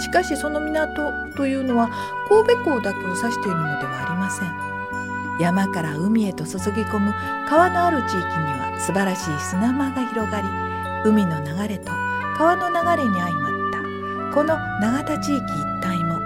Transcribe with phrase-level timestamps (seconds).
[0.00, 1.90] しかしその港というのは
[2.28, 4.68] 神戸港だけを指しているのではありません。
[5.40, 7.14] 山から海へと注ぎ込む
[7.48, 8.22] 川のある地域に
[8.54, 10.48] は素晴らしい砂間が広がり
[11.04, 11.92] 海の流れと
[12.36, 14.34] 川の流れに相まった。
[14.34, 16.18] この永田地域一帯も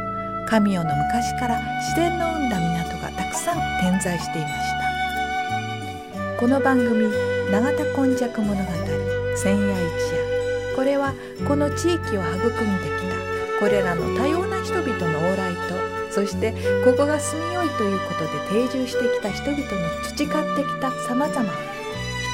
[0.46, 6.40] 神代の昔から自然の生んだ港がたくさん点在していました。
[6.40, 7.06] この番組
[7.52, 8.62] 「永田今昔物語
[9.36, 10.22] 千夜一夜」
[10.74, 11.12] これは
[11.46, 13.11] この地域を育んできた
[13.62, 16.50] これらの多様な人々の往来とそして
[16.84, 21.52] ここが住みよいということで定住してきた人々の培ってきたさまざま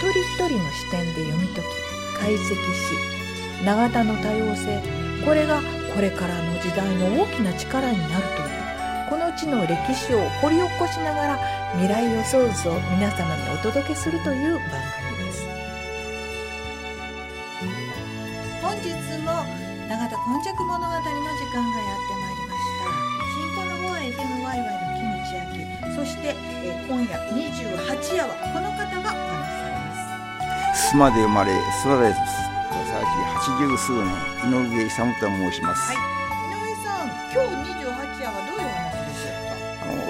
[0.01, 4.81] 一人一人の視点で読み解き解析し永田の多様性
[5.23, 5.61] これが
[5.95, 8.59] これからの時代の大きな力になるという
[9.11, 11.39] この地の歴史を掘り起こしながら
[11.73, 14.63] 未来予想図を皆様にお届けするという番
[15.13, 15.47] 組です。
[18.63, 22.93] 本日も永田今昔物語の時間がやってまいりました。
[23.33, 25.65] 進行の方は FMYY のキムチ焼き。
[25.97, 30.93] そして、えー、今夜28夜はこの方がお話しされます。
[30.93, 32.13] 須磨で生まれ諏訪で
[33.39, 34.13] 八十数年
[34.45, 37.78] 井上勇と申します、はい、井上さん今日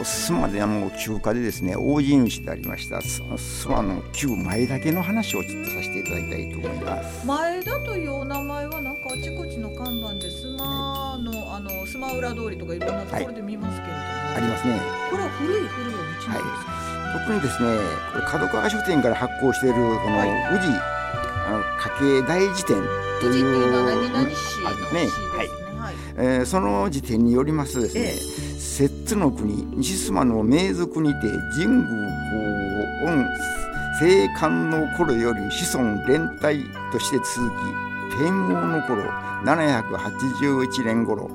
[0.08, 7.26] 須磨であの中華でですね大地主でありました諏訪の旧前田家の話をちょっとさせていただきたいと思います。
[7.26, 14.80] 前田というお名前はなんかあちこちの看板で須磨のあの須磨浦通りとかいろんなところで見ますけれども、はい、ありますね。
[15.10, 17.68] これは古い古いお道なんですか、はい、特にですね
[18.12, 20.66] これ角川書店から発行しているこの宇治、
[21.46, 21.60] あの
[22.00, 22.82] 家計大辞典
[23.20, 24.60] というねです
[24.94, 25.00] ね。
[25.36, 25.48] はい
[25.78, 25.94] はい。
[26.16, 28.47] えーその辞典によりますとですね、え
[28.78, 31.84] 摂津の国西須磨の名族にて神宮
[33.02, 33.26] 公恩
[33.98, 39.02] 聖寛の頃より子孫連帯として続き天皇の頃
[39.42, 41.28] 781年頃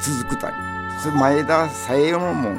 [0.00, 0.56] 続くたり
[1.16, 2.56] 前田佐右衛門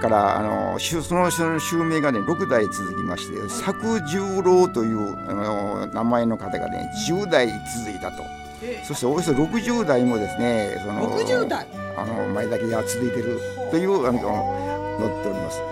[0.00, 8.45] からあのその人の襲名がね6代続きまして作十郎というあの名前の方がね10代続いたと。
[8.84, 11.66] そしておよそ60代もですねその60代。
[11.96, 13.40] あの前だけが続いている
[13.70, 14.20] というあの
[14.98, 15.62] 載っております。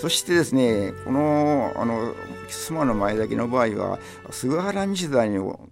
[0.00, 2.14] そしてですねこのあの
[2.48, 3.98] 須磨の前だけの場合は
[4.30, 5.08] 菅原道真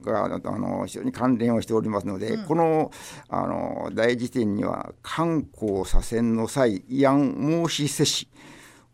[0.03, 2.47] があの非常に関連をしておりますので、うん。
[2.47, 2.91] この
[3.29, 8.29] あの大辞典には観光左遷の際慰安申しせし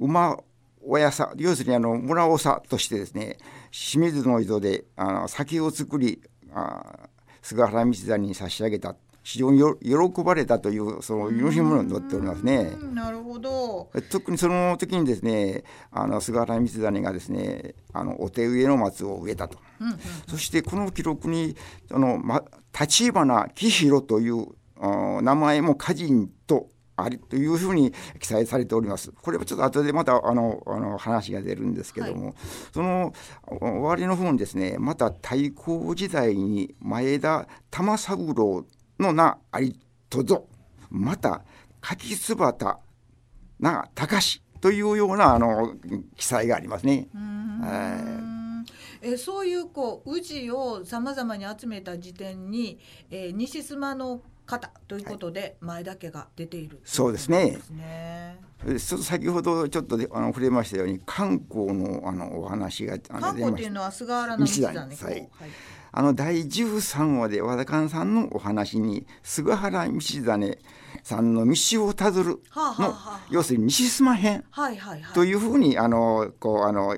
[0.00, 0.38] 馬
[0.84, 3.38] 親さ要するにあの村長としてですね
[3.70, 6.20] 清水の井戸であの酒を作り
[6.52, 7.08] あ
[7.48, 8.94] 菅原道真に差し上げた。
[9.22, 12.76] 非常によ喜ばれたというその許し物に載っておりますね。
[12.80, 13.90] うんなるほど。
[14.10, 19.58] 特にその時にですねあの菅原道真がですねあのお手植えの松を植えたと。
[19.80, 19.98] うんうん
[20.28, 21.56] そしてこの記録に
[21.90, 22.42] あの、ま、
[22.78, 24.46] 立花喜弘という
[24.80, 26.70] あ名前も歌人と
[27.02, 29.12] ありというふうに記載されております。
[29.12, 32.34] これはちょっと後でまたあのあの話が出るんですけども、
[32.72, 33.12] その
[33.46, 38.64] 終わりの方にですねまた太閤時代に前田玉三郎
[38.98, 39.78] の名あり
[40.10, 40.46] とぞ
[40.90, 41.42] また
[41.80, 42.76] 柿椿
[43.60, 45.74] な隆というようなあの
[46.16, 47.08] 記載がありますね。
[49.00, 52.80] えそういうこう宇治をさまざまに集めた時点に、
[53.10, 57.42] えー、西須磨の方ということで、前田家が出ているそうですね。
[57.42, 58.38] ということですね。
[58.64, 65.28] でちょっと先ほどちょっとであの触れましたように観光のあのお話が観光というのは菅原道真道真はい。
[65.90, 70.58] あの第13話で和田勘さんのお話に菅原道真
[71.02, 74.44] さんの道をたどるはあ、はあのはあ、要するに西須磨編
[75.14, 76.96] というふうにあのこうあの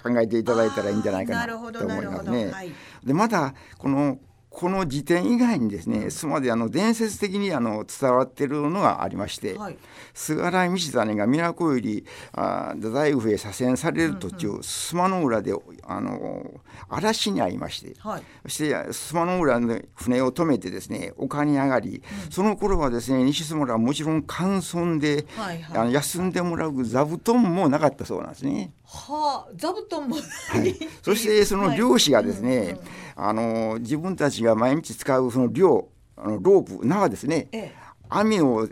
[0.00, 2.50] 考えていただいたらいいんじゃないかなと思いますね。
[2.50, 2.72] はい。
[3.04, 4.18] でまたこの
[4.52, 9.78] この辞典以外にですね須磨であの伝説的にあの伝わっているのがありまして、はい。
[10.14, 15.52] 菅原道真が都よりあ太宰府へ左遷される途中、須磨の浦で
[15.84, 18.22] あの嵐に遭いましてはい。
[18.44, 25.78] そして須磨の浦の船を止めてですね丘に上がり、その頃はですね西須磨はもちろん寒村で、はいはい。
[25.78, 28.72] あの休んでもらう座布団もなかったそうなんですね。
[28.92, 30.20] はあ、座布団もは
[30.64, 32.78] い、そしてその漁師がですね、はいうんうん。
[33.16, 37.48] あの自分たちが毎日使うその漁あのロープ縄ですね。
[37.52, 37.74] ええ、
[38.10, 38.68] 網を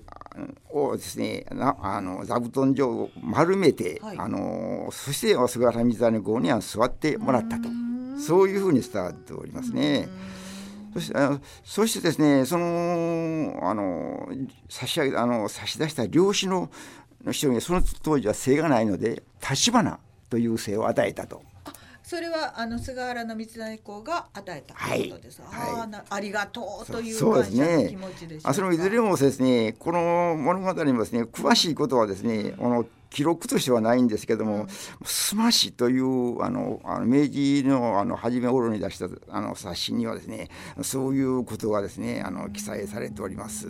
[0.70, 4.18] をですねなあの座布団状を丸めて、はい。
[4.18, 7.68] あのそして菅原道真公には座ってもらったと。
[8.20, 10.08] そういうふうに伝わっておりますね。
[10.92, 14.28] そしてあのそしてですねそのあの
[14.68, 16.70] 差し上げあの差し出した漁師の
[17.30, 19.98] 人にその当時は姓がないので立花
[20.30, 21.42] という姓を与えたと。
[22.02, 24.80] それはあの菅原道真公が与えたこ
[25.14, 25.40] とです。
[25.42, 25.94] はい。
[25.94, 34.66] あありがとうという感謝のね気持ちでしょうそのいずれもですねこの物語にもですね詳しいことはですね、あの記録としてはないんですけども
[35.04, 40.48] 「すまし」というあのあの明治のあの初め頃に出したあの冊子にはですね
[40.82, 43.68] そういうことがですねあの記載されております。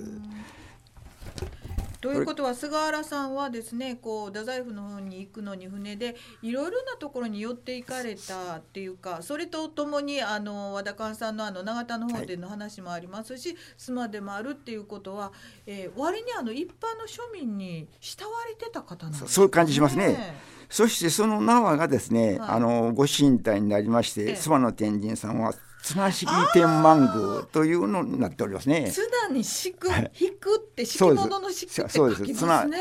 [2.01, 15.33] ということは菅原さんはですねこう太宰府の方に行くのに船でいろいろなところに寄っていかれたっていうかそれとともにあの和田寛さんのあの永田の方での話もありますし、須磨でもあるっていうことは、
[15.67, 19.29] えー割にあの一般の庶民に慕われてた方なんですね。
[19.29, 20.35] そういう感じしますね。
[20.69, 22.49] そしてその縄がですね、はい。
[22.51, 24.27] あのご神体になりましええ。
[24.29, 28.91] て諏訪の天神さんは綱敷天満宮というのになっておりますね。
[28.91, 32.79] 綱に敷く、はい引くって敷そうです物の敷くって書きますね。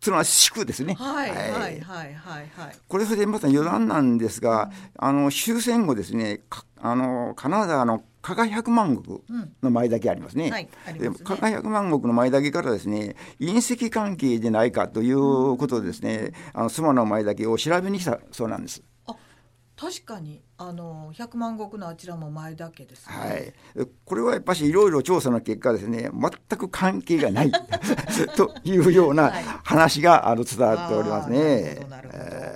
[0.00, 0.94] 綱敷くですね。
[0.94, 2.76] はいはいはいはいはい。
[2.88, 10.50] これそれでまた余談なんですが、あの終戦後ですねかあのカナダの加賀百万石うんの前だけありますね。
[10.50, 18.82] はいありでますね加賀百万石の前だけからですね隕石関係でないかということでですね、あの須磨の前だけを調べに来たそうなんです。
[19.82, 23.14] あ確かにあの百万石のあちらも前だけですね。
[23.76, 27.52] はい、これはやっぱしいろいろ調査の結果ですね全く関係がない。
[28.36, 29.44] というようなはい。
[29.64, 31.80] 話があの伝わっておりますね。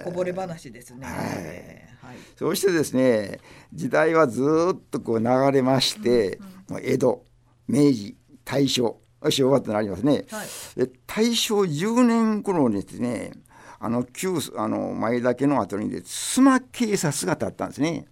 [0.05, 1.05] こぼれ話ですね。
[1.05, 1.15] はい。
[1.15, 2.17] はい。
[2.37, 3.41] そしてですね
[3.73, 4.43] 時代はず
[4.75, 6.39] っとこう流れまして、
[6.69, 7.25] もう江戸
[7.67, 8.97] 明治大正
[9.31, 10.25] 昭和となりますね。
[10.31, 10.47] はい。
[10.77, 13.33] で大正10年頃にですね
[13.87, 18.07] あの旧あの前田家の後にで須磨警察が立ったんですね。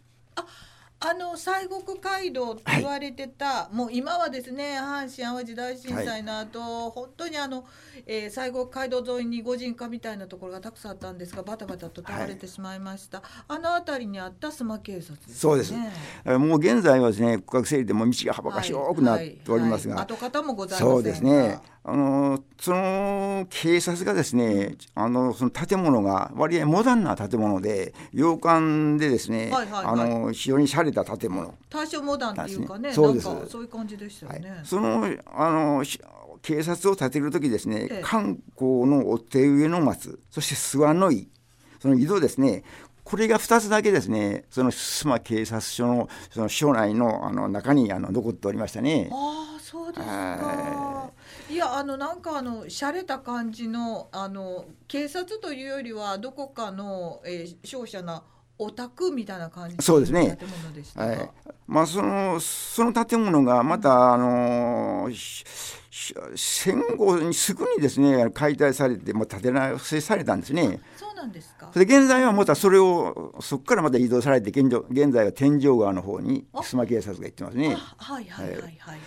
[1.00, 7.66] あの西国街道って言われてた、もう今はですね阪神・淡路大震災の後、本当にあの、
[8.06, 15.34] えー西国街道沿いに御人家みたいなところがたくさんあったんですがバタバタと倒れてしまいました、あの辺りにあった須磨警察ですね。
[15.34, 15.74] そうです。
[16.38, 20.04] もう現在はですね区画整理でもう道が幅が広くなっておりますが、はい。
[20.04, 20.14] はい。
[20.14, 20.94] 跡形もございませんが。
[20.94, 21.73] そうですね。
[21.86, 30.02] あのその警察がですね、あのその建物が割合モダンな建物で洋館でですね、はいはいはい。
[30.02, 33.28] あの非常に洒落た建物、大正モダンっていうかねそうです。
[33.28, 36.00] なんかそういう感じでしたよね、そのあのし
[36.40, 38.02] 警察を建てる時ですね、ええ。
[38.02, 41.28] 観光のお手植えの松、そして諏訪の井、
[41.80, 42.64] その井戸ですね。
[43.04, 49.10] これが2つだけですね、その須磨警察署のその署内のあの中にあの残っておりましたね。
[49.12, 50.10] ああそうですか。
[50.10, 50.73] は
[51.54, 58.24] いやあのなんかあの洒落た感じのあの警察というよりはどこかの、えー、商社な
[58.58, 60.36] お宅みたいな感じのそうですね。
[60.96, 61.30] はい、
[61.68, 65.44] まあそのその建物がまた、あのし
[65.90, 70.80] し戦後にすぐにですね解体されてもう建て直しされたんですね。
[70.96, 71.70] そうなんですか。
[71.72, 77.76] で現在はまたそれをそこからまた移動されて現状現在は天井川の方にあ須磨警察が行ってますね。
[77.78, 79.00] あはいはいはいはいはい、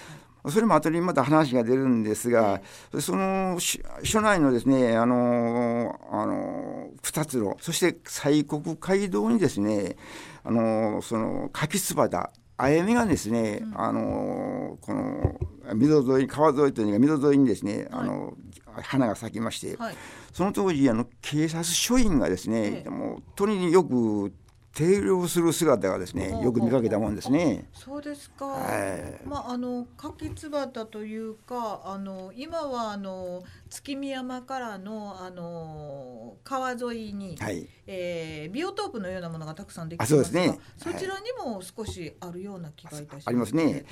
[0.49, 2.61] それも後にまた話が出るんですが、
[2.99, 9.95] そのし署内のですね、あのあの二つの、そして西国街道にですね、
[10.43, 12.15] あのその柿椿
[12.59, 15.39] あやめがですね、あのこの
[15.75, 18.33] 溝沿い川沿いというか溝沿いにですね、あの
[18.81, 19.95] 花が咲きまして、はい。
[20.33, 22.89] その当時あの警察署員がですね、ええ。
[22.89, 24.33] もうとによく
[24.77, 27.67] 定量する姿がですねよく見かけたもんですね。
[27.73, 33.41] そうですか、はいまああの柿椿というかあの今はあの
[33.71, 43.27] 月見山からのあの川沿いに、はいえービオトープのようなものがたくさんできてあそうですねがそちらにも少しあるような気がいたします。
[43.27, 43.85] ありますね。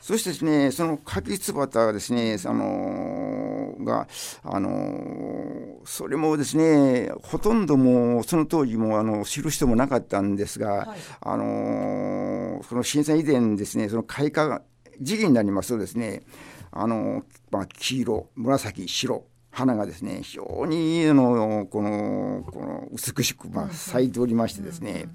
[0.00, 4.06] そしてですね、その柿椿がですね、あのーが、
[4.42, 5.33] あのー
[5.86, 10.98] それもですね、ほとんどもうその当時もあの知る人もなかったんですが、はい。
[11.20, 14.62] あのーその震災以前ですね、その開花
[15.00, 16.22] 時期になりますとですね、
[16.70, 19.24] あのーまあ、黄色、紫、白、
[19.54, 25.06] 花がですね非常にあのこのこの美しくまあ咲いておりましてですね、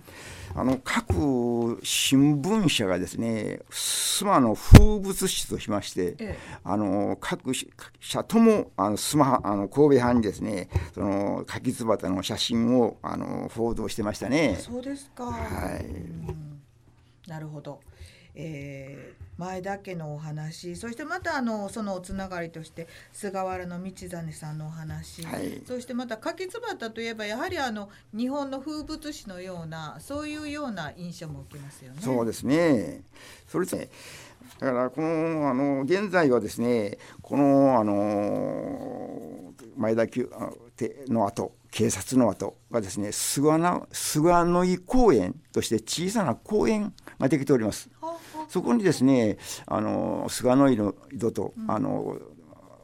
[0.56, 7.52] あの各新聞社がですね須磨の風物詩としまして、ええ、あの各
[8.00, 14.58] 社ともあの須磨あの神戸藩にですねその柿つばたの写真をあの報道してましたね。
[14.60, 15.26] そうですか。
[15.26, 17.30] はい。
[17.30, 17.82] なるほど。
[18.36, 32.02] えー、前田家のお話そしてまたあのそのつながりとして菅原道真さんのお話、はい、そしてまた柿椿といえばやはりあの日本の風物詩のようなそういうような印象も受けますよね。
[32.02, 33.02] そうですね
[33.48, 33.90] それですね
[34.60, 40.26] だからこのあの現在はですねこのあの前田家
[41.08, 47.90] の後警察の後がですね菅野井公園として小さな公園ができております。
[48.50, 49.38] そこにですね
[49.68, 52.18] あの菅の井戸と、うん、あの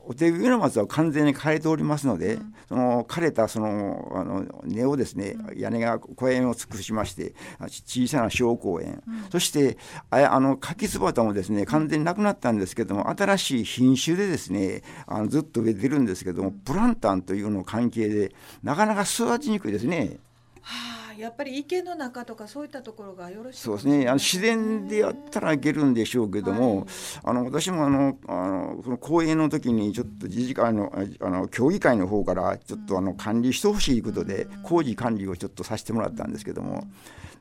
[0.07, 9.77] お手植えの松は完全に枯れておりますので、うん、その枯れたそのあの根をですね、屋根が公園を尽くしまして小さな小公園、うん、そして
[10.11, 20.19] ああの柿椿もですね完全になくなったんですけども新しい品種でですねあのずっと植えてるんですけどもプランタンというの関係でなかなか育ちにくいですね。
[20.61, 24.07] はあやっぱり池の中とかそういったところがよろしいそうですね。
[24.07, 26.85] あの自然でやったらいけるんでしょうけども、はい、
[27.23, 36.85] あの私もあのあのその講演の時にちょっと自治会のあの協議会の方からちょっとあの管理してほしいことで、工事管理をちょっとさせてもらったんですけども、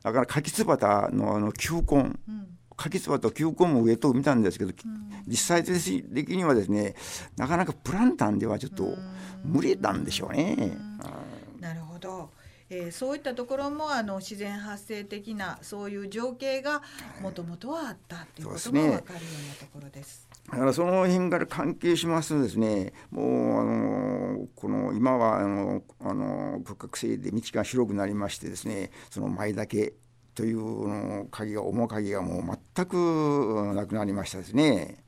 [0.03, 2.13] だから柿つばたのあの球根、
[2.77, 4.73] 柿つばと球根も植えと見たんですけど、
[5.27, 6.95] 実際的にはですね
[7.37, 8.95] なかなかプランタンではちょっと
[9.43, 10.77] 無理なんでしょうね。
[11.59, 12.29] なるほど。
[12.75, 16.81] えー、そういったところもあの自然発生的なそういう情景が
[17.21, 20.27] もともとはあったということも分かるようなところです。
[20.51, 29.93] だからその辺から関係しますとですねもうあのこの今はあのあの仏閣制で道が広くなりましてですねその前だけ
[30.35, 35.04] というの鍵が面影がもう全くなくなりましたですね。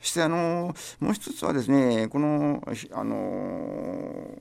[0.00, 4.38] そしてあのもう一つはですねこのあの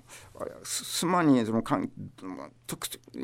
[0.64, 1.92] 須磨にその関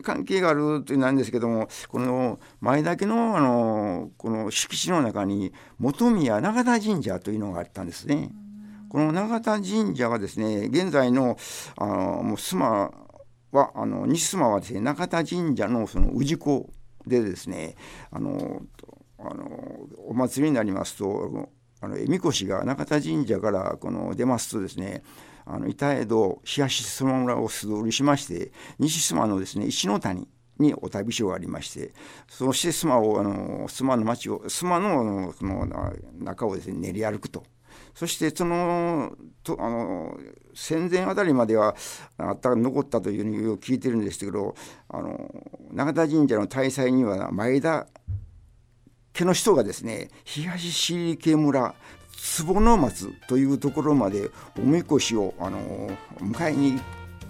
[0.03, 8.29] 関係があるというなんですけどもこの前だけのあのこの敷地の中に本宮永田神社というのがあったんですね。
[8.89, 11.37] この永田神社はですね現在の
[11.77, 12.93] あのもう須磨
[13.51, 16.69] はあの西須磨はですね永田神社のその氏子
[17.07, 17.75] でですね
[18.11, 18.61] あの
[19.19, 19.45] あの
[20.07, 21.49] お祭りになりますと
[21.85, 25.03] あのみこしが中田神社からこの出ますとですね
[25.45, 30.27] あの板江戸東須磨村を素通りしまして西須磨のですね石の谷
[30.57, 31.93] にお旅所がありまして
[32.27, 35.67] そして須磨をあの須磨の町を須磨のその
[36.17, 37.43] 中をですね練り歩くと。
[37.93, 40.17] そしてそのとあの
[40.53, 41.75] 戦前あたりまでは
[42.17, 44.55] あった残ったというのを聞いてるんですけど
[44.89, 45.29] あの
[45.71, 47.87] 永田神社の大祭には前田
[49.17, 51.73] 家の人がですね東尻池村
[52.17, 54.29] 坪の松というところまで
[54.59, 56.81] おみこしをあの迎えに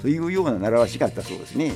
[0.01, 1.69] というような習わしがあったそうですね。
[1.69, 1.75] はい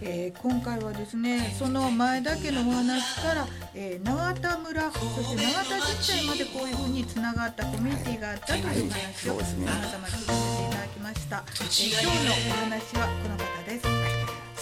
[0.00, 13.88] えー、今回はですねその前田家のお話から、えー、永田村そして永田自治体までこういうふうにつながったコミュニティがあったという話を、はい、皆様聞かせていただきました、えー、今日のお話はこの方です。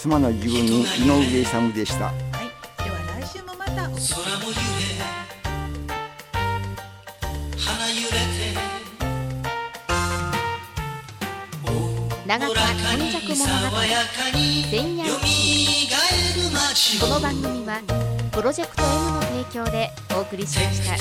[0.01, 2.26] 妻の自分に井上勇でした。
[12.39, 12.61] 長田
[12.97, 15.09] 根弱物語前夜
[17.01, 17.81] この番組は
[18.31, 20.93] プロジェクト M の提供でお送りしました。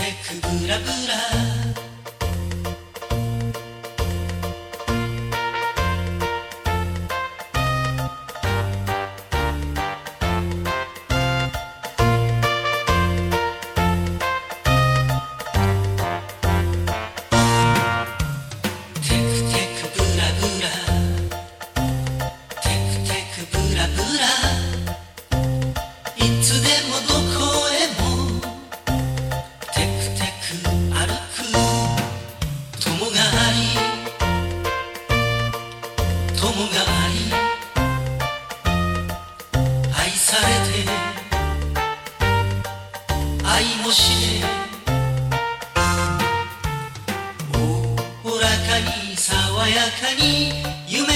[49.99, 50.53] 中に
[50.87, 51.09] 夢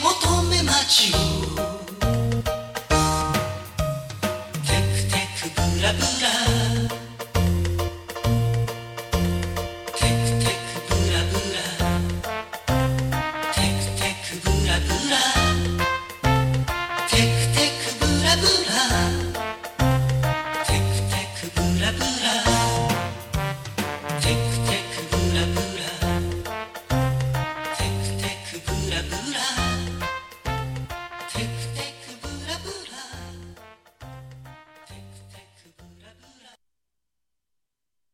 [0.00, 1.21] 求め街を